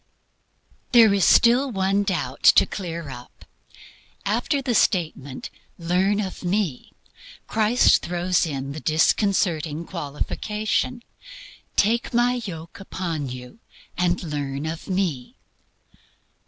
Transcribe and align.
There 0.93 1.13
is 1.13 1.25
still 1.25 1.69
one 1.71 2.01
doubt 2.01 2.41
to 2.57 2.65
clear 2.65 3.09
up. 3.11 3.45
After 4.25 4.59
the 4.59 4.73
statement, 4.73 5.51
"Learn 5.77 6.19
of 6.19 6.43
Me," 6.43 6.91
Christ 7.45 8.01
throws 8.01 8.47
in 8.47 8.71
the 8.71 8.79
disconcerting 8.79 9.85
qualification: 9.85 11.03
"Take 11.75 12.15
my 12.15 12.41
yoke 12.43 12.79
upon 12.79 13.29
you, 13.29 13.59
and 13.95 14.23
learn 14.23 14.65
of 14.65 14.87
Me." 14.87 15.35